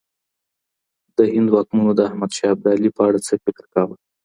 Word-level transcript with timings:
د 1.17 1.19
هند 1.33 1.47
واکمنو 1.51 1.91
د 1.95 1.99
احمد 2.09 2.31
شاه 2.37 2.51
ابدالي 2.55 2.89
په 2.97 3.01
اړه 3.07 3.19
څه 3.27 3.33
فکر 3.43 3.65
کاوه؟ 3.73 3.95